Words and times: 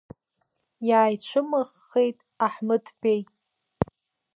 Иааицәымыӷхеит 0.89 2.17
Аҳмыҭбеи. 2.45 3.21